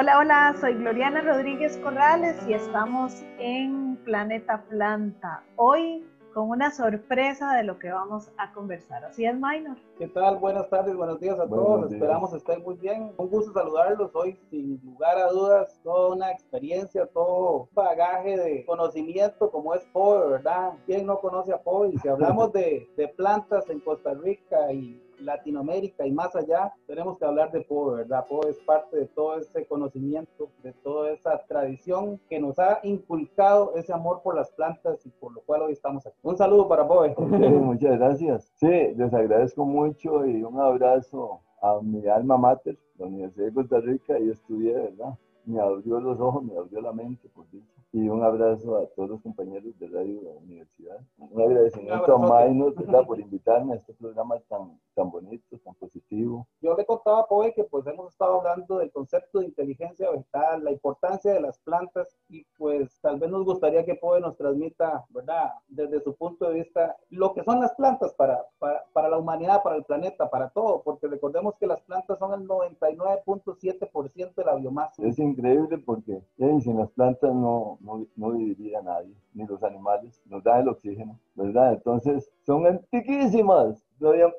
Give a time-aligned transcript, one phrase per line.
[0.00, 5.42] Hola, hola, soy Gloriana Rodríguez Corrales y estamos en Planeta Planta.
[5.56, 9.04] Hoy con una sorpresa de lo que vamos a conversar.
[9.04, 9.76] Así es, Minor.
[9.98, 10.36] ¿Qué tal?
[10.36, 11.90] Buenas tardes, buenos días a todos.
[11.90, 13.10] Esperamos estén muy bien.
[13.16, 19.50] Un gusto saludarlos hoy, sin lugar a dudas, toda una experiencia, todo bagaje de conocimiento
[19.50, 20.74] como es POE, ¿verdad?
[20.86, 21.88] ¿Quién no conoce a POE?
[21.94, 27.18] Y si hablamos de, de plantas en Costa Rica y Latinoamérica y más allá, tenemos
[27.18, 28.26] que hablar de POE, ¿verdad?
[28.28, 33.74] POE es parte de todo ese conocimiento, de toda esa tradición que nos ha inculcado
[33.74, 36.16] ese amor por las plantas y por lo cual hoy estamos aquí.
[36.22, 37.14] Un saludo para POE.
[37.18, 38.52] muchas gracias.
[38.56, 43.80] Sí, les agradezco mucho y un abrazo a mi alma mater, la Universidad de Costa
[43.80, 45.18] Rica, y estudié, ¿verdad?
[45.44, 49.08] Me abrió los ojos, me abrió la mente, por dicho y un abrazo a todos
[49.10, 51.00] los compañeros de Radio de la Universidad.
[51.16, 52.74] Un agradecimiento a Mainos
[53.06, 56.46] por invitarme a este programa tan, tan bonito, tan positivo.
[56.60, 60.64] Yo le contaba a Poe que pues hemos estado hablando del concepto de inteligencia vegetal,
[60.64, 65.06] la importancia de las plantas y pues tal vez nos gustaría que Poe nos transmita,
[65.08, 65.52] ¿verdad?
[65.68, 69.62] Desde su punto de vista, lo que son las plantas para, para, para la humanidad,
[69.62, 74.56] para el planeta, para todo, porque recordemos que las plantas son el 99.7% de la
[74.56, 75.02] biomasa.
[75.02, 80.42] Es increíble porque sin las plantas no, no, no, viviría nadie, ni los animales, nos
[80.42, 81.74] dan el oxígeno, ¿verdad?
[81.74, 84.32] Entonces, son antiquísimas, no habían,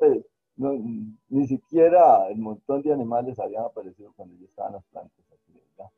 [0.56, 0.74] no,
[1.30, 5.92] ni siquiera el montón de animales habían aparecido cuando ya estaban las plantas aquí, ¿verdad?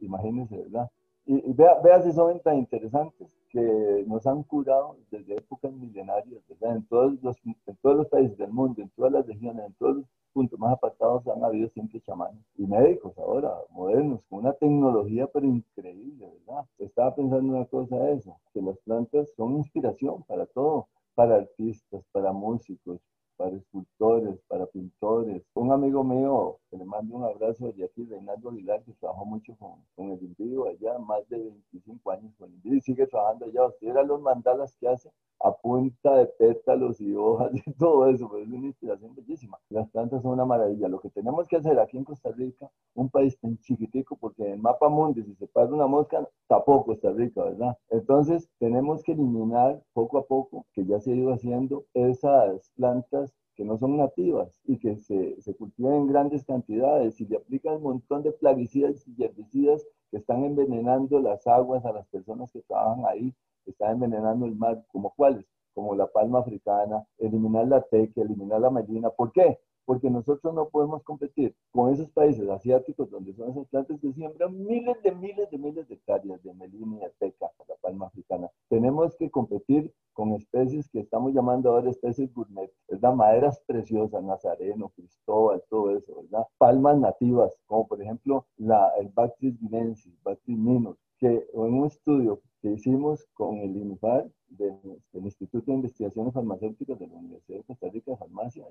[0.00, 0.90] Imagínense, ¿verdad?
[1.30, 6.76] Y, vea, vea, si son tan interesantes que nos han curado desde épocas milenarias, ¿verdad?
[6.76, 9.96] En todos, los, en todos los países del mundo, en todas las regiones, en todos
[9.96, 15.26] los puntos más apartados han habido siempre chamanes y médicos ahora, modernos, con una tecnología
[15.26, 16.64] pero increíble, ¿verdad?
[16.78, 22.32] Estaba pensando una cosa eso, que las plantas son inspiración para todo, para artistas, para
[22.32, 23.00] músicos,
[23.38, 25.42] para escultores, para pintores.
[25.54, 29.56] Un amigo mío, que le mando un abrazo de aquí, Reinaldo Aguilar, que trabajó mucho
[29.56, 33.66] con, el individuo allá, más de 25 años con el individuo, y sigue trabajando allá.
[33.66, 38.28] Usted era los mandalas que hace a punta de pétalos y hojas y todo eso,
[38.28, 39.56] pero es una inspiración bellísima.
[39.70, 40.88] Las plantas son una maravilla.
[40.88, 44.54] Lo que tenemos que hacer aquí en Costa Rica, un país tan chiquitico, porque en
[44.54, 47.76] el mapa mundi, si se pasa una mosca, tapó Costa Rica, ¿verdad?
[47.90, 53.34] Entonces, tenemos que eliminar poco a poco, que ya se ha ido haciendo, esas plantas
[53.54, 57.82] que no son nativas y que se, cultivan en grandes cantidades y le aplican un
[57.82, 63.04] montón de plaguicidas y herbicidas que están envenenando las aguas a las personas que trabajan
[63.06, 63.34] ahí,
[63.66, 65.44] están envenenando el mar, como cuáles,
[65.74, 69.10] como la palma africana, eliminar la teca, eliminar la melina.
[69.10, 69.58] ¿Por qué?
[69.88, 74.64] porque nosotros no podemos competir con esos países asiáticos donde son esas plantas que siembran
[74.66, 78.50] miles de miles de miles de hectáreas de melina y teca, la palma africana.
[78.68, 83.14] Tenemos que competir con especies que estamos llamando ahora especies gourmet, ¿verdad?
[83.14, 86.48] Maderas preciosas, nazareno, cristóbal, todo eso, ¿verdad?
[86.58, 92.40] Palmas nativas, como por ejemplo la, el Bactris guinensis, Bactris minor, que en un estudio
[92.60, 94.78] que hicimos con el INFAR, del,
[95.12, 98.64] Instituto de Investigaciones Farmacéuticas de la Universidad de Costa Rica de Farmacia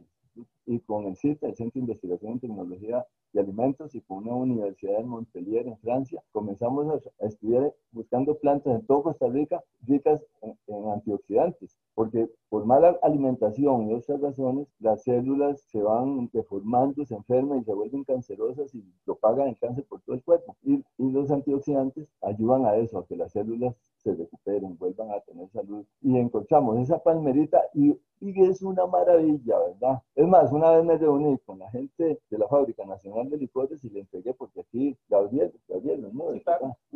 [0.65, 4.35] y con el CITA, el Centro de Investigación en Tecnología y Alimentos, y con una
[4.35, 6.87] universidad en Montpellier, en Francia, comenzamos
[7.19, 13.89] a, estudiar buscando plantas en todo Costa Rica ricas en, antioxidantes, porque por mala alimentación
[13.89, 18.83] y otras razones, las células se van deformando, se enferman y se vuelven cancerosas y
[19.05, 20.55] propagan el cáncer por todo el cuerpo.
[20.63, 25.19] Y, y los antioxidantes ayudan a eso, a que las células se recuperen, vuelvan a
[25.21, 25.85] tener salud.
[26.01, 30.01] Y encontramos esa palmerita y, y, es una maravilla, ¿verdad?
[30.15, 33.83] Es más, una vez me reuní con la gente de la Fábrica Nacional de Licores
[33.83, 36.33] y le entregué, porque aquí Gabriel, Gabriel, ¿no?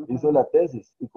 [0.08, 1.09] Hizo la tesis y,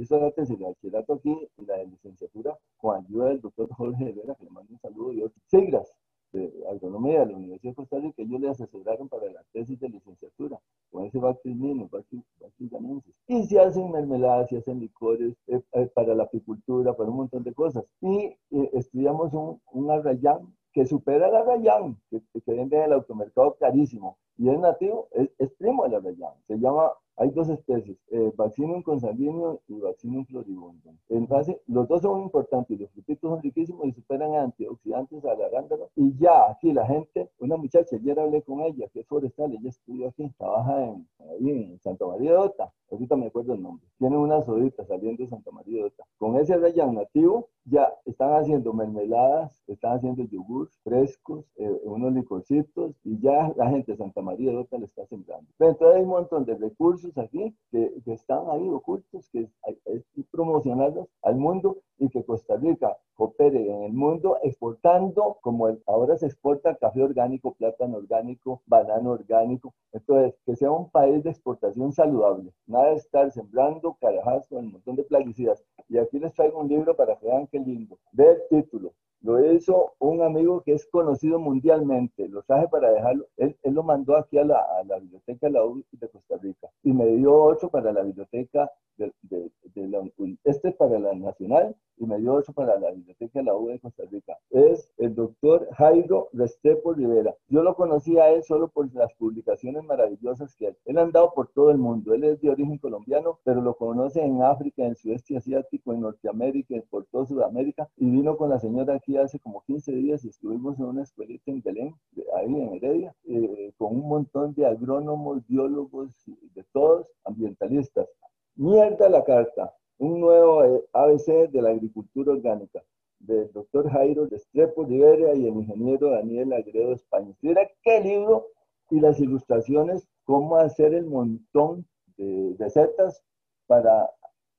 [0.00, 4.10] hizo la tesis de bachillerato aquí y la de licenciatura con ayuda del doctor Jorge
[4.10, 5.42] Herrera, que le mando un saludo y otros.
[5.46, 5.92] Siglas
[6.32, 9.78] de agronomía de la Universidad de Costa Rica, que ellos le asesoraron para la tesis
[9.78, 10.58] de licenciatura,
[10.90, 13.11] con ese bactrimino, bactriminoensis.
[13.32, 17.42] Y se hacen mermeladas, se hacen licores eh, eh, para la apicultura, para un montón
[17.42, 17.82] de cosas.
[18.02, 22.92] Y eh, estudiamos un, un arrayán que supera al arrayán, que, que vende en el
[22.92, 26.34] automercado carísimo, y es nativo, es, es primo del arrayán.
[26.46, 26.92] Se llama
[27.22, 30.96] hay dos especies, eh, Vaccinum consanguíneo y Vaccinum floribundum.
[31.08, 31.28] En
[31.68, 35.88] los dos son importantes, los frutitos son riquísimos y superan antioxidantes a la arándano.
[35.94, 39.68] Y ya, aquí la gente, una muchacha, ayer hablé con ella, que es forestal, ella
[39.68, 43.86] estudió aquí, trabaja en, ahí en Santa María de Ota, ahorita me acuerdo el nombre.
[43.98, 46.04] Tiene una sodita saliendo de Santa María de Ota.
[46.18, 52.94] Con ese rayán nativo, ya están haciendo mermeladas, están haciendo yogur frescos, eh, unos licorcitos,
[53.04, 55.48] y ya la gente de Santa María de Ota le está sembrando.
[55.58, 61.36] Entonces hay un montón de recursos aquí que, están ahí ocultos, que hay, promocionarlos al
[61.36, 67.02] mundo y que Costa Rica, opere en el mundo exportando como ahora se exporta café
[67.02, 69.74] orgánico, plátano orgánico, banano orgánico.
[69.92, 72.52] Entonces, que sea un país de exportación saludable.
[72.66, 75.64] Nada de estar sembrando carajas con un montón de plaguicidas.
[75.88, 77.98] Y aquí les traigo un libro para que vean qué lindo.
[78.12, 78.92] Ve el título.
[79.22, 82.28] Lo hizo un amigo que es conocido mundialmente.
[82.28, 83.26] Lo traje para dejarlo.
[83.36, 86.36] Él, él lo mandó aquí a la, a la, biblioteca de la U de Costa
[86.38, 86.68] Rica.
[86.82, 90.02] Y me dio otro para la biblioteca de, de, de la
[90.44, 93.68] Este es para la Nacional y me dio otro para la biblioteca de la U
[93.68, 94.36] de Costa Rica.
[94.50, 97.34] Es el doctor Jairo Restrepo Rivera.
[97.48, 100.76] Yo lo conocí a él solo por las publicaciones maravillosas que él.
[100.84, 102.12] Él ha andado por todo el mundo.
[102.14, 106.74] Él es de origen colombiano, pero lo conoce en África, en sudeste asiático, en Norteamérica,
[106.90, 107.88] por toda Sudamérica.
[107.96, 111.62] Y vino con la señora aquí hace como 15 días estuvimos en una escuelita en
[111.62, 111.94] Belén,
[112.36, 116.14] ahí en Heredia, eh, con un montón de agrónomos, biólogos,
[116.54, 118.08] de todos, ambientalistas.
[118.54, 122.82] Mierda la carta un nuevo eh, ABC de la agricultura orgánica
[123.20, 127.32] del doctor Jairo Restrepo Rivera y el ingeniero Daniel Agredo España.
[127.40, 128.48] Mira qué libro
[128.90, 131.86] y las ilustraciones, cómo hacer el montón
[132.16, 133.22] de recetas
[133.68, 134.10] para,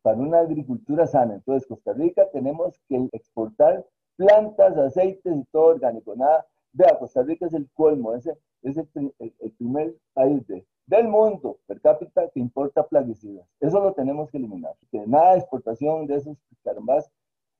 [0.01, 1.35] para una agricultura sana.
[1.35, 3.85] Entonces, Costa Rica tenemos que exportar
[4.15, 6.15] plantas, aceites y todo orgánico.
[6.15, 9.13] Nada, vea, Costa Rica es el colmo, ese es el,
[9.57, 13.47] primer país de del mundo per cápita que importa plaguicidas.
[13.59, 14.75] Eso lo tenemos que eliminar.
[14.91, 17.09] Que nada de exportación de esos carambas.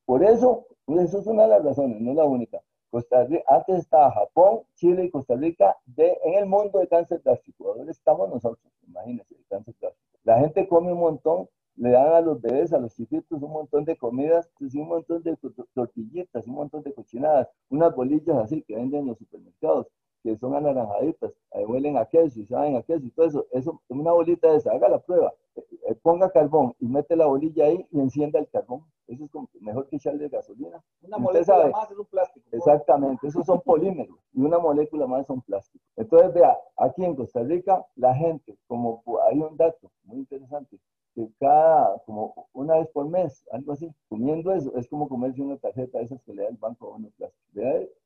[0.05, 2.61] Por eso, eso es una de las razones, no la única.
[2.91, 7.69] Costa Rica, antes estaba Japón, Chile y Costa Rica en el mundo de cáncer plástico.
[7.69, 10.19] Ahora estamos nosotros, imagínense, de cáncer plástico.
[10.23, 11.50] La gente come un montón,
[11.83, 15.21] le dan a los bebés, a los chiquitos, un montón de comidas, pues, un montón
[15.21, 15.38] de
[15.74, 19.88] tortillitas, un montón de cochinadas, unas bolillas así que venden en los supermercados
[20.24, 21.33] que son anaranjaditas,
[21.68, 24.71] huelen a queso y saben a queso y todo eso, eso, una bolita de esa,
[24.71, 28.47] haga la prueba, eh, eh, ponga carbón y mete la bolilla ahí y encienda el
[28.47, 30.81] carbón, eso es como, mejor que echarle gasolina.
[31.01, 32.47] Una molécula más es un plástico.
[32.53, 35.86] Exactamente, esos son polímeros y una molécula más son plásticos.
[35.97, 40.79] Entonces, vea, aquí en Costa Rica, la gente, como hay un dato muy interesante,
[41.15, 45.57] que cada, como una vez por mes, algo así, comiendo eso, es como comerse una
[45.57, 47.10] tarjeta de esas que le da el banco a uno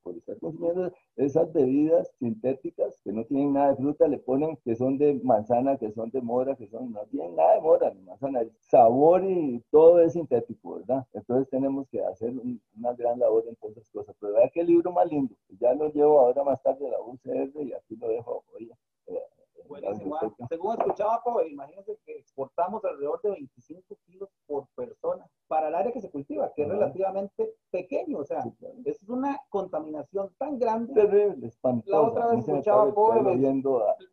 [0.03, 4.75] por estar consumiendo esas bebidas sintéticas que no tienen nada de fruta, le ponen que
[4.75, 8.01] son de manzana, que son de mora, que son, no tienen nada de mora ni
[8.01, 11.05] manzana, el sabor y todo es sintético, ¿verdad?
[11.13, 12.33] Entonces tenemos que hacer
[12.77, 14.15] una gran labor en todas esas cosas.
[14.19, 17.63] Pero vea qué libro más lindo, ya lo llevo ahora más tarde a la UCR
[17.63, 18.71] y aquí lo dejo, hoy.
[19.67, 20.17] Buenísimo.
[20.49, 26.01] Según escuchaba, imagínense que exportamos alrededor de 25 kilos por persona para el área que
[26.01, 28.19] se cultiva, que es relativamente pequeño.
[28.19, 28.43] O sea,
[28.85, 30.93] es una contaminación tan grande.
[30.93, 31.97] Terrible, espantosa.
[31.97, 33.21] La otra vez escuchaba Poe.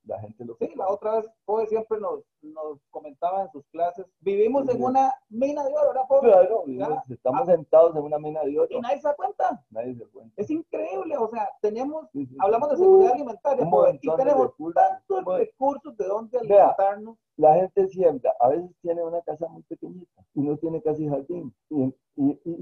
[0.05, 4.07] la gente lo Sí, la otra vez Poe siempre nos, nos comentaba en sus clases.
[4.21, 6.21] Vivimos en una mina de oro, ¿verdad, Poe?
[6.21, 7.53] Claro, estamos ah.
[7.53, 8.69] sentados en una mina de oro.
[8.71, 9.65] Y nadie se da cuenta.
[9.71, 10.35] Nadie se da cuenta.
[10.37, 12.09] Es increíble, o sea, tenemos,
[12.39, 13.69] hablamos de seguridad alimentaria,
[14.01, 19.49] y tenemos tantos recursos de dónde alimentarnos la gente siembra, a veces tiene una casa
[19.49, 21.95] muy pequeñita y no tiene casi jardín y,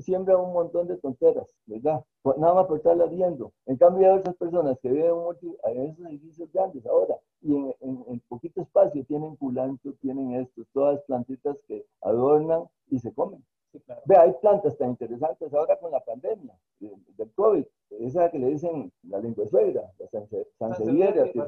[0.00, 2.02] siembra un montón de tonteras, ¿verdad?
[2.22, 3.52] Pues nada más por estarla viendo.
[3.66, 5.12] En cambio hay otras personas que viven
[5.64, 11.58] en esos edificios grandes ahora y en, poquito espacio tienen culanto, tienen esto, todas plantitas
[11.68, 13.44] que adornan y se comen.
[14.06, 17.64] Ve, hay plantas tan interesantes ahora con la pandemia del COVID,
[18.00, 20.08] esa que le dicen la lengua suegra, la
[20.58, 21.46] sanseviera, la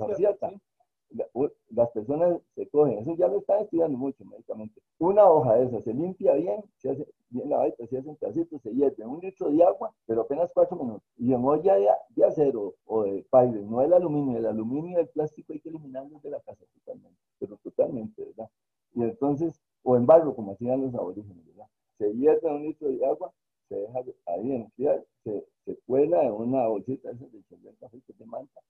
[1.71, 4.81] las personas se cogen, eso ya lo están estudiando mucho médicamente.
[4.99, 8.59] Una hoja de esa se limpia bien, se hace bien lavadita, se hace un pedacito,
[8.59, 11.03] se hierve un litro de agua, pero apenas cuatro minutos.
[11.17, 15.09] Y en olla de, acero o de paire, no el aluminio, el aluminio y el
[15.09, 18.51] plástico hay que eliminarlos de la casa totalmente, pero totalmente, ¿verdad?
[18.95, 21.67] Y entonces, o en barro, como hacían los aborígenes, ¿verdad?
[21.99, 23.33] Se hierve un litro de agua,
[23.69, 28.25] se deja ahí enfriar, se, se cuela en una bolsita de de café que te
[28.27, 28.61] manta,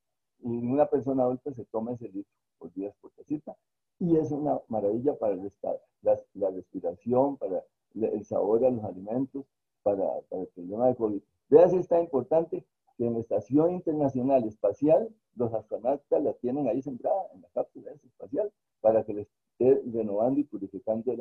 [0.45, 3.57] y una persona adulta se toma ese litro por días por casita
[3.99, 5.51] y es una maravilla para el
[6.03, 9.47] la, la, respiración, para el sabor a los alimentos,
[9.83, 11.23] para, para el problema de COVID.
[11.49, 12.65] Vea si está importante
[12.97, 17.93] que en la Estación Internacional Espacial los astronautas la tienen ahí sembrada en la cápsula
[17.93, 21.13] espacial para que les esté renovando y purificando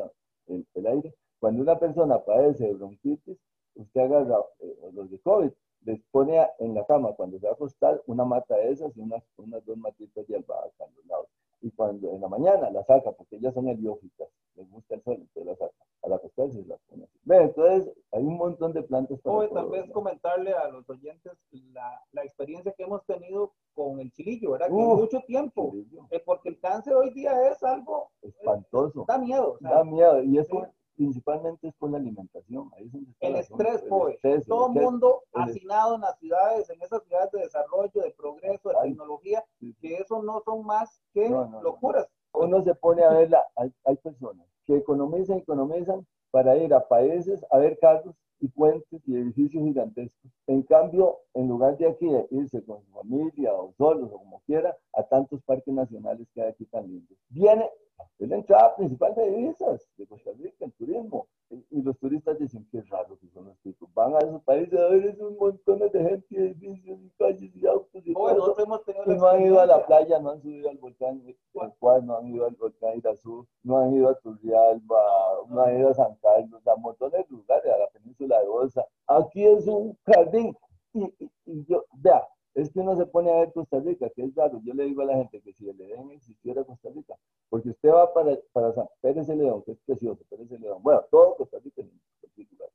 [0.47, 1.15] el, el, aire.
[1.39, 3.37] Cuando una persona padece de bronquitis,
[3.75, 5.51] usted agarra eh, los de COVID
[5.85, 9.01] les pone en la cama cuando se va a acostar una mata de esas y
[9.01, 11.27] unas, unas dos matitas de albahaca a los lados.
[11.61, 15.17] Y cuando en la mañana la saca, porque ellas son helióficas, les gusta el sol,
[15.19, 15.85] entonces la saca.
[16.03, 17.17] Al acostarse las pone así.
[17.25, 21.31] Entonces hay un montón de plantas para O tal vez comentarle a los oyentes
[21.71, 24.67] la, la, experiencia que hemos tenido con el chilillo, ¿verdad?
[24.67, 25.73] que mucho tiempo.
[26.09, 29.05] Eh, porque el cáncer hoy día es algo espantoso.
[29.07, 29.57] da miedo.
[29.61, 30.21] da miedo.
[30.23, 32.69] Y eso principalmente es por la alimentación.
[32.75, 33.83] Ahí es donde está El estrés,
[34.23, 38.11] el Todo el mundo el- hacinado en las ciudades, en esas ciudades de desarrollo, de
[38.11, 39.87] progreso, de Ay, tecnología, sí, sí.
[39.87, 41.61] que eso no son más que No, no, no.
[41.61, 42.07] locuras.
[42.33, 47.45] Uno se pone a verla, hay, hay personas que economizan, economizan para ir a países
[47.51, 50.31] a ver carros y puentes y edificios gigantescos.
[50.47, 54.41] En cambio, en lugar de aquí de irse con su familia o solos o como
[54.47, 57.17] quiera, a tantos parques nacionales que hay aquí tan lindos.
[57.29, 57.69] Viene,
[58.19, 61.27] es la entrada principal de divisas de Costa Rica, el turismo.
[61.51, 63.93] Y, y los turistas dicen, qué raro que son los tipos.
[64.55, 69.05] Ver esos montones de gente, y edificios y calles y autos y todo hemos tenido
[69.05, 72.27] la no han ido a la playa, no han subido al volcán Pascual, no han
[72.27, 75.01] ido al volcán Irazú, no han ido a Turrialba,
[75.49, 78.85] no han ido a San Carlos, a montones de lugares, a la península de Osa.
[79.07, 80.55] Aquí es un jardín.
[80.93, 84.23] Y, y- y yo, vea, es que uno se pone a ver Costa Rica, que
[84.25, 84.61] es raro.
[84.63, 87.15] Yo le digo a la gente que si el Edén existiera Costa Rica,
[87.49, 90.77] porque usted va para, para San Pérez de León, que es precioso, Pérez de León,
[90.83, 91.91] bueno, todo Costa Rica en
[92.21, 92.69] particular,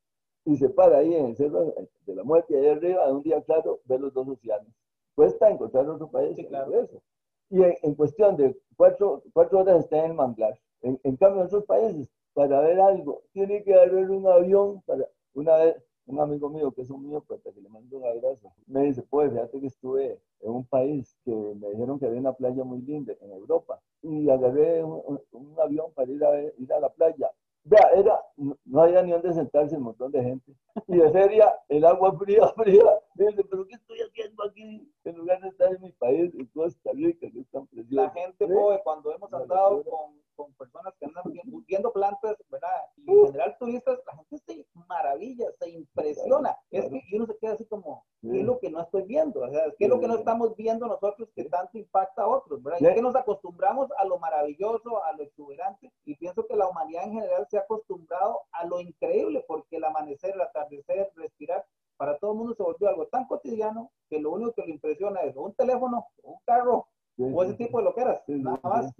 [0.52, 1.74] y se para ahí en el cerro
[2.06, 4.72] de la muerte, ahí arriba, de un día claro, ve los dos océanos.
[5.14, 6.72] Cuesta encontrar otro país Sí, claro.
[6.80, 7.02] eso.
[7.50, 10.58] Y en, en cuestión de cuatro, cuatro horas está en el manglar.
[10.82, 15.06] En, en cambio, en otros países, para ver algo, tiene que agarrar un avión para,
[15.34, 15.76] una vez,
[16.06, 19.30] un amigo mío que es un mío, que le mando un abrazo, me dice, pues
[19.32, 23.14] fíjate que estuve en un país que me dijeron que había una playa muy linda
[23.20, 26.88] en Europa y agarré un, un- un avión para ir a, ver- ir a la
[26.90, 27.30] playa.
[27.68, 30.52] Vea, era, no, había ni donde sentarse un montón de gente.
[30.86, 32.84] Y de feria, el agua fría, fría.
[33.14, 34.90] Dice, pero ¿qué estoy haciendo aquí?
[35.04, 37.94] En lugar de estar en mi país, en Costa Rica, que es tan precioso.
[38.02, 42.68] La gente, pobre, cuando hemos andado con, con personas que andan vi- viendo plantas, ¿verdad?
[42.96, 46.56] Y en general turistas, la gente se maravilla, se impresiona.
[46.70, 46.90] Es claro.
[46.90, 49.40] que y uno se queda así como, ¿qué es lo que no estoy viendo?
[49.40, 52.62] O sea, ¿qué es lo que no estamos viendo nosotros que tanto impacta a otros,
[52.62, 52.78] ¿verdad?
[52.80, 56.68] Y es que nos acostumbramos a lo maravilloso, a lo exuberante, y pienso que la
[56.68, 61.64] humanidad en general se ha acostumbrado a lo increíble, porque el amanecer, el atardecer, respirar,
[61.96, 65.20] para todo el mundo se volvió algo tan cotidiano que lo único que le impresiona
[65.22, 66.86] es o un teléfono, un carro,
[67.16, 67.84] Sí, o ese sí, tipo de
[68.26, 68.92] Sí, sí, nada sí, más.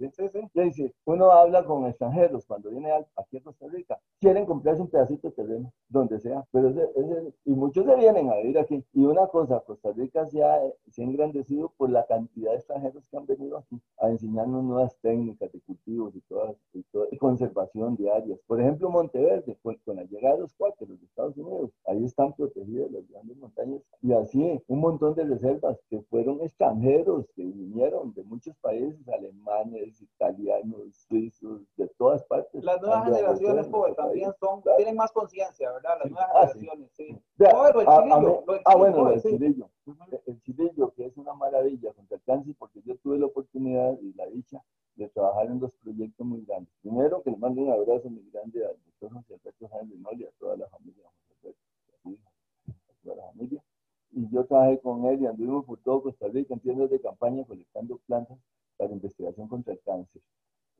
[1.05, 5.35] uno habla con extranjeros cuando viene aquí a Costa Rica, quieren comprarse un pedacito de
[5.35, 8.83] terreno, donde sea, pero ese- ese- y muchos se vienen a vivir aquí.
[8.93, 10.59] Y una cosa, Costa Rica se ha,
[10.91, 14.97] se ha engrandecido por la cantidad de extranjeros que han venido aquí a enseñarnos nuevas
[15.01, 18.39] técnicas de cultivos y todas, y, toda- y conservación de áreas.
[18.47, 22.33] Por ejemplo, Monteverde, con, con la llegada de los cuáqueros de Estados Unidos, ahí están
[22.33, 28.13] protegidas las grandes montañas y así un montón de reservas que fueron extranjeros que vinieron
[28.13, 32.63] de muchos países, alemanes, italianos, suizos, de todas partes.
[32.63, 34.77] Las nuevas generaciones, pues, también son, Claro.
[34.77, 35.97] tienen más conciencia, ¿verdad?
[35.99, 36.13] Las Sí.
[36.13, 36.59] nuevas Ah, sí.
[36.59, 37.17] generaciones, sí.
[37.37, 39.29] Vea, No, lo a- a chilillo, mí- lo ah, bueno, lo del sí.
[39.29, 39.69] chilillo.
[39.85, 39.97] Ujú.
[40.25, 44.13] El chilillo, que es una maravilla contra el cáncer, porque yo tuve la oportunidad y
[44.13, 44.61] la dicha
[44.99, 46.73] de trabajar en dos proyectos muy grandes.
[46.81, 50.25] Primero, que le mando un abrazo muy grande al doctor José Alberto Sáenz Linol y
[50.25, 51.57] a toda la familia de José
[52.05, 52.21] Alberto,
[52.67, 53.63] a toda la familia.
[54.11, 57.43] Y yo trabajé con él y anduvimos por todo Costa Rica en tiendas de campaña
[57.45, 58.37] colectando plantas
[58.77, 60.21] para investigación contra el cáncer.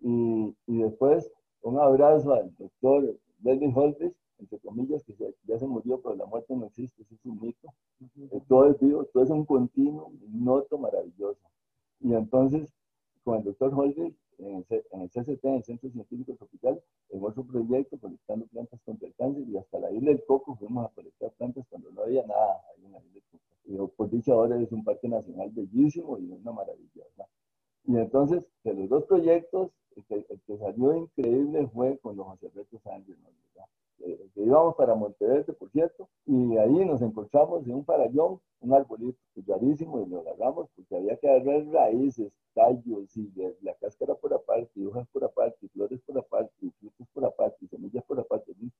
[0.01, 5.67] Y, y después, un abrazo al doctor Leslie Holmes, entre comillas, que se- ya se
[5.67, 7.73] murió, pero la muerte no existe, eso es un mito.
[8.31, 11.41] Eh, todo es vivo, todo es un continuo, un noto maravilloso.
[12.01, 12.73] Y entonces,
[13.29, 18.00] con el doctor Holger, en el, CCT, en el Centro Científico Tropical, en otro proyecto,
[18.00, 21.63] colectando plantas contra el cáncer, y hasta la isla del Coco fuimos a colectar plantas
[21.69, 23.43] cuando no había nada ahí en la isla del Coco.
[23.65, 27.03] Y por dicha ahora es un parque nacional bellísimo y una maravilla.
[27.86, 32.25] Y entonces, de los dos proyectos, el que, el que salió increíble fue con los
[32.25, 33.69] José Alberto Sánchez, ¿verdad?
[34.00, 38.74] Eh, que íbamos para Monteverde, por cierto, y ahí nos encontramos en un farallón, un
[38.74, 44.33] arbolito rarísimo, y lo agarramos porque había que agarrar raíces, tallos, y la cáscara por
[44.33, 48.71] aparte, hojas por aparte, flores por aparte, frutos por aparte, semillas por aparte, un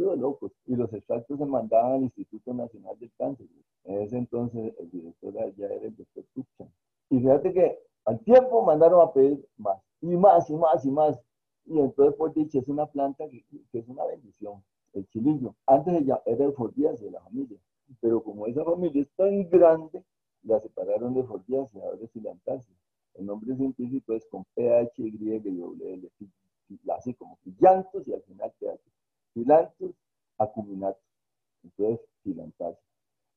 [0.00, 0.52] de locos.
[0.66, 3.46] Y los extractos se mandaban al Instituto Nacional del Cáncer.
[3.84, 6.72] En ese entonces, el director allá era el doctor Tuchan.
[7.10, 11.20] Y fíjate que al tiempo mandaron a pedir más, y más, y más, y más.
[11.66, 14.64] Y entonces, por dicho, es una planta que, es una bendición,
[14.94, 15.54] el chilillo.
[15.66, 17.58] Antes ella era el fordiace de la familia,
[18.00, 20.02] pero como esa familia es tan grande,
[20.42, 22.81] la separaron de fordiace, ahora es filantaceae.
[23.14, 26.10] El nombre científico es con PH, Y W,
[26.96, 28.80] así como filantos y al final PH.
[29.34, 29.90] Filantos
[30.38, 31.02] acuminatus,
[31.62, 32.78] entonces filantaceae.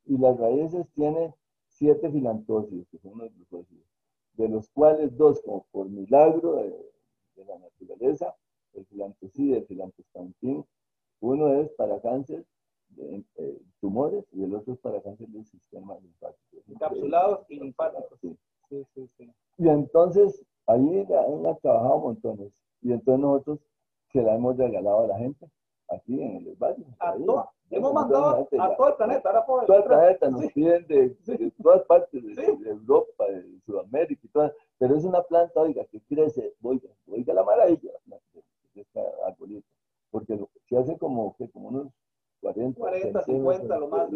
[0.05, 1.33] Y las raíces tienen
[1.67, 3.85] siete filantocios, que son los glucósidos,
[4.33, 6.91] de los cuales dos, como por milagro de,
[7.35, 8.35] de la naturaleza,
[8.73, 10.65] el filantocide y el filantostantín,
[11.21, 12.45] uno es para cáncer
[12.89, 16.57] de eh, tumores y el otro es para cáncer del sistema linfático.
[16.67, 18.19] Encapsulados y linfáticos.
[18.21, 18.37] Sí.
[18.69, 19.31] Sí, sí, sí.
[19.57, 22.51] Y entonces ahí han trabajado montones.
[22.81, 23.59] Y entonces nosotros
[24.11, 25.47] se la hemos regalado a la gente
[25.89, 26.85] aquí en el barrio.
[26.99, 27.25] A ahí.
[27.25, 28.75] todo- hemos hemos mandado la gente a ya.
[28.77, 29.29] todo el planeta.
[29.29, 34.21] Ahora Todo el planeta nos piden de, de todas partes, de, de Europa, de Sudamérica
[34.23, 37.91] y todas, pero es una planta, oiga, que crece, oiga, oiga la maravilla
[38.73, 39.67] de este arbolito,
[40.11, 41.87] porque lo- se hace como, que como unos
[42.41, 44.09] 40, 40, centímetros 50 lo más,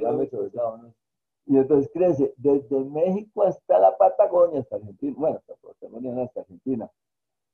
[1.50, 6.42] Y entonces crece desde México hasta la Patagonia, hasta Argentina, bueno, hasta Patagonia, no, hasta
[6.42, 6.88] Argentina.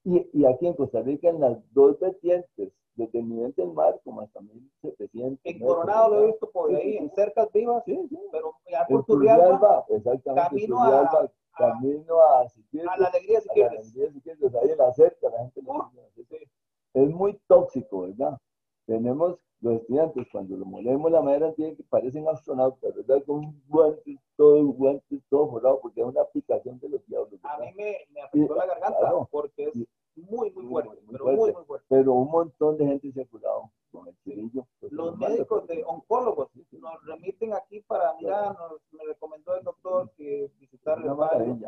[0.03, 3.99] Y, y aquí en Costa Rica, en las dos vertientes, desde el nivel del mar
[4.03, 5.39] como hasta 1700.
[5.45, 8.19] En Coronado lo he visto por ahí, sí, en cercas vivas, Sí, sí.
[8.33, 10.49] pero ya por Turrialba, exactamente.
[10.49, 14.55] camino Turrialba, a- camino a Siquirres, a la alegría si a la alegría si quieres,
[14.55, 15.61] ahí en la cerca, la gente
[16.17, 16.49] dice,
[16.93, 18.37] Es muy tóxico, ¿verdad?
[18.85, 23.23] Tenemos los estudiantes, cuando lo molemos la madera, tienen que parecen astronautas, ¿verdad?
[23.25, 27.73] Con guantes, todo, guantes, todo forrado, porque es una aplicación de los diablos, A mí
[27.75, 29.27] me, me afectó la garganta claro.
[29.31, 29.73] porque es
[30.29, 31.39] muy, muy fuerte, muy pero fuerte.
[31.41, 31.85] muy, muy fuerte.
[31.89, 34.67] Pero un montón de gente se ha curado con el cirillo.
[34.79, 40.11] pues, Los médicos de oncólogos nos remiten aquí para, mira, nos, me recomendó el doctor
[40.17, 41.65] que visitar el.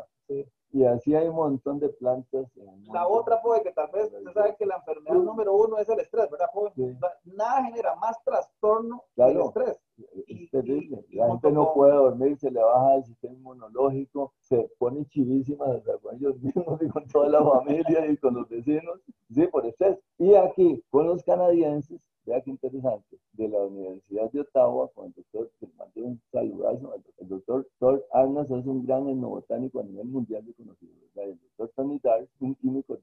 [1.08, 1.14] Sí.
[1.14, 2.46] Hay un montón de plantas.
[2.92, 6.00] La otra, pues, que tal vez usted sabe que la enfermedad número uno es el
[6.00, 6.48] estrés, ¿verdad?
[6.74, 6.96] Sí.
[7.36, 9.30] Nada genera más trastorno que Claro.
[9.40, 9.80] el estrés.
[10.28, 11.04] Es terrible.
[11.08, 15.04] y- y la gente no puede dormir, se le baja el sistema inmunológico, se pone
[15.06, 19.00] chivísimas hasta con ellos mismos y con toda la familia y con los vecinos.
[19.30, 19.98] Sí, por estrés.
[20.18, 25.12] Y aquí, con los canadienses, vea qué interesante, de la Universidad de Ottawa, con el
[25.14, 29.82] doctor, que le mandé un saludazo, el doctor Thor Arnas es un gran etnobotánico a
[29.84, 31.28] nivel mundial reconocido, ¿verdad?
[31.28, 32.96] Y el doctor Tony Dark, un químico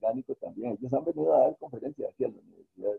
[0.65, 2.91] Ellos han venido a dar conferencias aquí a la Universidad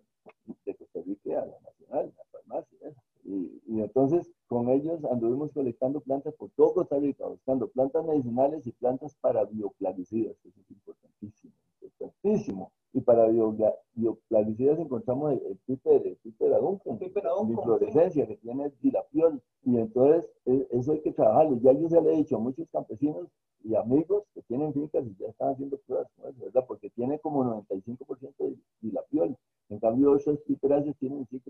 [0.65, 2.79] de Costa Rica a la Nacional, a la farmacia.
[2.81, 3.03] esa.
[3.25, 8.67] Y, y entonces con ellos anduvimos colectando plantas por todo Costa Rica, buscando plantas medicinales
[8.67, 12.73] y plantas para bioplaguicidas, que eso es importantísimo, importantísimo.
[12.97, 16.53] Y para biopla- bioplaguicidas encontramos el, el piper, el piper
[18.27, 19.43] que tiene dilapiol.
[19.65, 21.59] Y entonces e- eso hay que trabajarlo.
[21.61, 23.29] Ya yo se le he dicho a muchos campesinos
[23.65, 26.65] y amigos que tienen fincas y ya están haciendo pruebas con eso, ¿verdad?
[26.67, 29.37] Porque tiene como 95% de dilapiol.
[29.69, 31.43] En cambio, otros piperáceas tienen 5%,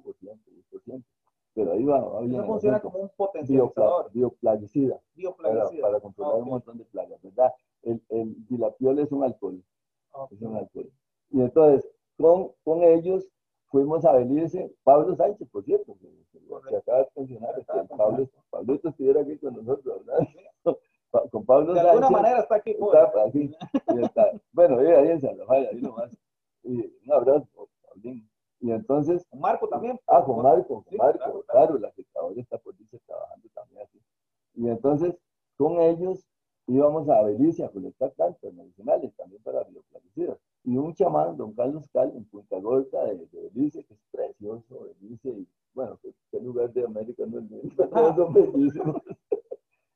[0.72, 1.02] 10%.
[1.54, 2.32] Pero ahí va, va bien.
[2.32, 5.82] Eso funciona como un potencializador, bioplaguicida para, bioplaguicida.
[5.82, 7.52] para controlar un montón de plagas, ¿verdad?
[7.82, 9.62] El, el dilapiol es un alcohol,
[10.32, 10.90] es un alcohol.
[11.30, 13.26] Y entonces, con, con ellos
[13.66, 17.54] fuimos a Belice, Pablo Sánchez, por cierto, que, acaba de mencionar,
[17.96, 20.26] Pablo, Pablito estuviera aquí con nosotros, ¿verdad?
[21.30, 22.70] Con Pablo De alguna Sánchez, manera está aquí.
[22.72, 23.56] está aquí,
[23.94, 26.14] y está- bueno, ahí, ahí en San Rafael, ahí nomás.
[26.62, 27.46] Y un abrazo,
[27.82, 28.28] Paulín.
[28.60, 29.98] Y entonces, Con Marco también.
[30.08, 31.78] Ah, con Marco, con Sí, Marco, claro, claro, claro.
[31.78, 33.98] la que ahora está por dice trabajando también aquí.
[34.56, 35.16] Y entonces,
[35.56, 36.26] con ellos
[36.66, 37.70] íbamos a Belice a
[41.32, 45.98] Don Carlos Cal, en Punta Gorda de, de Belice, que es precioso, Belice, y bueno,
[46.02, 47.46] que qué lugar de América no es
[48.16, 49.02] son bellísimos.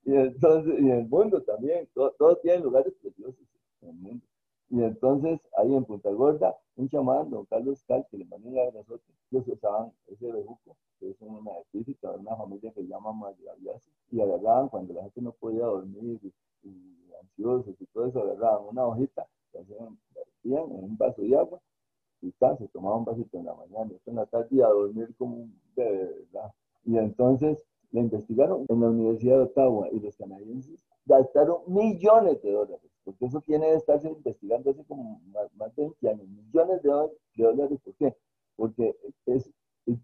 [0.05, 3.47] y entonces, y en el mundo también, to- todos tienen lugares preciosos
[3.83, 4.27] en el mundo.
[4.71, 8.59] Y entonces, ahí en Punta Gorda, un chamán, don Carlos Cal, que le mandó un
[8.59, 13.13] abrazote, ellos usaban ese bejuco, que es una epífita de una familia que se llama
[13.13, 16.33] Mayaviasi, y agarraban cuando la gente no podía dormir y,
[16.69, 21.21] y ansiosos y todo eso, agarraban una hojita, la hacían, la metían en un vaso
[21.23, 21.61] de agua,
[22.59, 25.61] se tomaba un vasito en la mañana, en la tarde y a dormir como un
[25.77, 26.53] bebé, ¿verdad?
[26.85, 32.53] Y entonces la investigaron en la Universidad de Ottawa y los canadienses gastaron millones de
[32.53, 35.21] dólares, porque eso tiene que estarse investigando hace como
[35.57, 36.89] más, de 20 años, millones de
[37.43, 38.17] dólares, de ¿por qué?
[38.57, 39.51] Porque es,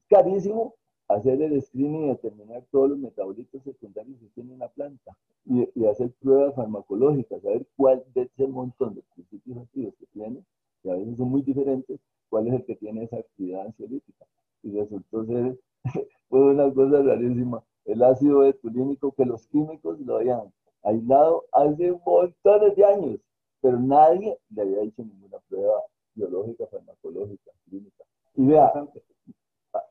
[0.09, 0.75] carísimo
[1.09, 5.87] hacer el screening y determinar todos los metabolitos secundarios que tiene una planta y, y
[5.87, 10.45] hacer pruebas farmacológicas, saber cuál de ese montón de principios activos que tiene,
[10.83, 12.01] que a veces son muy diferentes,
[12.37, 14.27] cuál es el que tiene esa actividad ansiolítica.
[14.63, 15.59] Y resultó ser,
[16.29, 22.77] fue una cosa rarísima, el ácido betulínico que los químicos lo habían aislado hace montones
[22.77, 23.21] de años,
[23.63, 25.83] pero nadie le había hecho ninguna prueba
[26.15, 28.05] biológica, farmacológica, clínica.
[28.35, 28.87] Y vea,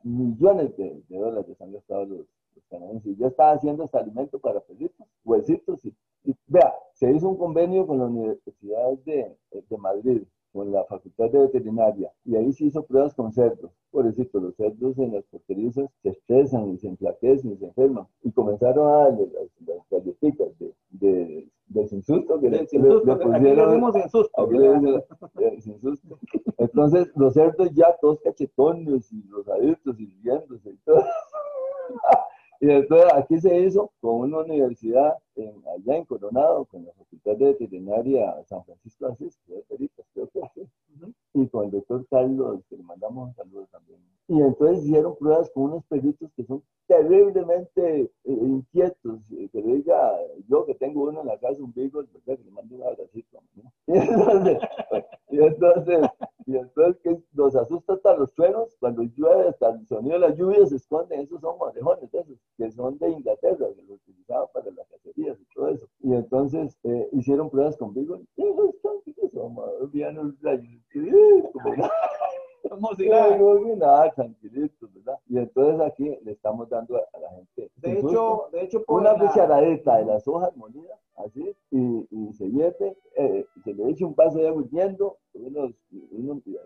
[0.03, 2.19] millones de, de dólares han gastado los,
[2.55, 3.17] los canadienses.
[3.17, 5.83] Ya están haciendo hasta alimento para perritos, huesitos.
[5.83, 10.21] Y, y vea, se hizo un convenio con la Universidad de, de Madrid,
[10.55, 13.71] con la Facultad de Veterinaria, y ahí se hizo pruebas con cerdos.
[13.91, 18.07] Pobrecito, los cerdos en las porterizas se estresan y se enflaquecen y se enferman.
[18.23, 23.03] Y comenzaron a darle las, las galletitas de, de, de sin susto que le, pusieron.
[26.57, 31.03] Entonces, los cerdos ya todos cachetones y rosaditos y riéndose y todo.
[32.59, 37.35] Y entonces aquí se hizo con una universidad en, allá en Coronado, con la Facultad
[37.37, 40.67] de Veterinaria San Francisco de Asís, que es Peritas, creo que sí.
[41.33, 43.99] y con el doctor Carlos, que le mandamos un saludo también.
[44.27, 49.19] Y entonces hicieron pruebas con unos perritos que son terriblemente eh, inquietos.
[49.31, 50.13] Eh, que diga,
[50.47, 52.39] yo que tengo uno en la casa, un beagle, ¿verdad?
[52.39, 53.39] que le mando un abracito.
[53.55, 53.71] ¿no?
[53.87, 54.57] Y entonces,
[55.29, 55.99] y entonces,
[56.45, 60.35] y entonces que los asusta hasta los truenos, cuando llueve, hasta el sonido de la
[60.35, 64.69] lluvia se esconden, esos son orejones esos, que son de Inglaterra, que los utilizaban para
[64.71, 65.87] las cacerías y todo eso.
[66.01, 69.01] Y entonces eh, hicieron pruebas con beagle, y los son,
[72.69, 75.19] Como si nada, tranquilitos, ¿verdad?
[75.27, 79.17] Y entonces aquí le estamos dando a, la gente De hecho, de hecho, por una
[79.17, 84.15] cucharadita de las hojas molidas, así, y, y se hierve, eh, se le echa un
[84.15, 85.71] vaso de agua hirviendo, unos,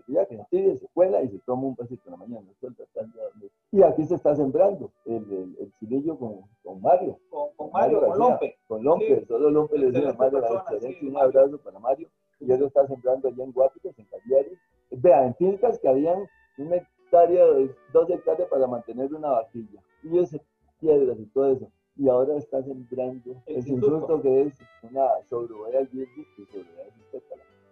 [0.07, 3.31] ya que se cuela y se toma un vasito en la mañana, suelta, la-
[3.71, 7.99] y aquí se está sembrando el, el, el chilillo con, con Mario, con, con Mario,
[7.99, 8.57] con García, Lompe.
[8.67, 9.25] con Lompe, Sí.
[9.27, 12.07] solo Lompe le dice a Mario, persona, excelente, sí, un abrazo para Mario,
[12.39, 14.57] y él lo está sembrando allá en Guapitos, en Cagliari.
[14.91, 17.45] Vea, en fincas que habían una hectárea,
[17.93, 20.41] dos hectáreas para mantener una vaquilla, y ese
[20.79, 21.71] piedras y todo eso.
[21.95, 26.65] Y ahora está sembrando El el insulto que es una girby y pétala.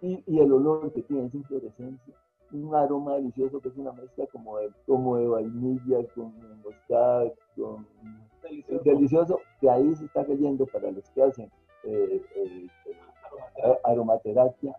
[0.02, 2.14] Y, y el olor que tiene esa inflorescencia,
[2.52, 6.34] un aroma delicioso que es una mezcla como de, como de vainilla con
[6.64, 7.86] moscada, con
[8.44, 8.84] Delicioso.
[8.84, 11.52] delicioso, que ahí se está cayendo para los que hacen
[11.84, 14.76] eh, eh, eh, aromaterapia.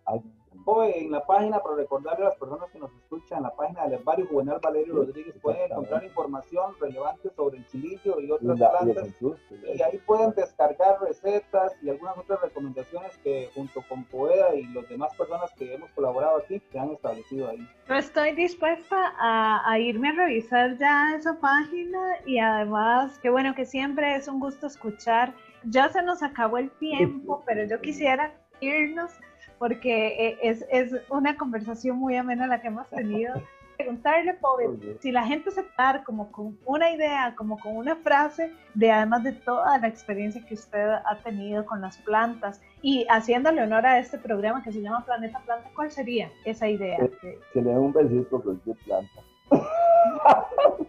[0.84, 3.94] En la página, para recordarle a las personas que nos escuchan, en la página del
[3.94, 8.58] herbario Juvenal Valerio Sí, Rodríguez pueden encontrar información relevante sobre el chilillo y Y otras
[8.58, 9.04] la- y plantas.
[9.04, 9.36] Jesús,
[9.74, 14.88] Y ahí pueden descargar recetas y algunas otras recomendaciones que junto con Poeda y las
[14.88, 17.66] demás personas que hemos colaborado aquí se han establecido ahí.
[17.88, 23.54] Yo estoy dispuesta a, a irme a revisar ya esa página y además, qué bueno
[23.54, 25.32] que siempre es un gusto escuchar.
[25.64, 29.12] Ya se nos acabó el tiempo, pero yo quisiera irnos
[29.58, 33.34] porque eh, es, es una conversación muy amena la que hemos tenido.
[33.78, 34.66] Preguntarle, pobre,
[35.00, 39.22] si la gente se dar como con una idea, como con una frase, de además
[39.22, 44.00] de toda la experiencia que usted ha tenido con las plantas y haciéndole honor a
[44.00, 46.96] este programa que se llama Planeta Planta, ¿cuál sería esa idea?
[46.98, 49.20] Eh, Que- se le da un besito por cualquier planta.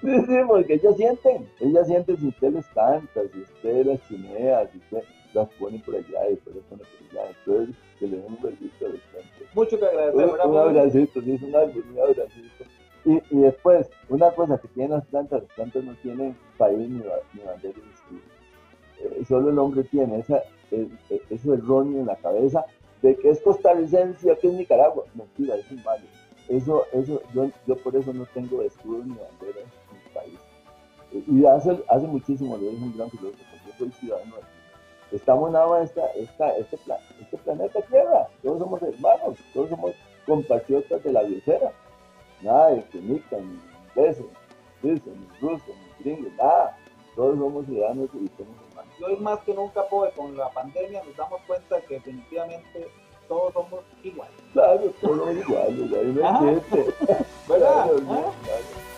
[0.00, 4.66] Sí, sí, porque ellas sienten, ellas sienten si usted les canta, si usted las chinea,
[4.72, 7.30] si usted las pone por allá y después las pone por allá.
[7.38, 9.54] Entonces, se le da un besito a las plantas.
[9.54, 12.64] Mucho que agradecer, Un, un abracito, sí, es un árbol, un abracito.
[13.04, 16.98] Y, y después, una cosa que tienen las plantas, las plantas no tienen país ni,
[16.98, 18.20] ni bandera ni escudo.
[19.00, 20.38] Eh, solo el hombre tiene esa,
[20.70, 22.64] eh, eh, ese erróneo en la cabeza
[23.02, 25.04] de que es costarricense y aquí es Nicaragua.
[25.14, 26.04] Mentira, eso es malo.
[26.48, 30.38] Eso, eso, yo, yo por eso no tengo escudo ni bandera en mi país.
[31.26, 34.48] Y hace, hace muchísimo, lo dijo un gran filósofo, yo soy ciudadano de aquí.
[35.12, 39.92] Estamos nada más esta, esta, este, pla- este planeta Tierra, todos somos hermanos, todos somos
[40.26, 41.70] compatriotas de la biosfera.
[42.40, 43.22] Nada de que ni
[43.94, 44.24] ingleses,
[44.82, 46.76] ni suizos, ni rusos, ni gringos, nada.
[47.14, 48.92] Todos somos ciudadanos y somos hermanos.
[48.98, 52.88] Y hoy más que nunca, Poe, con la pandemia nos damos cuenta que definitivamente
[53.28, 54.34] todos somos iguales.
[54.54, 55.90] Claro, todos somos iguales,
[56.58, 56.94] existe.